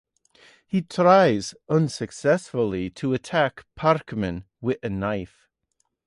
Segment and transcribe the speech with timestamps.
[0.65, 5.47] He tries, unsuccessfully, to attack Parmen with a knife.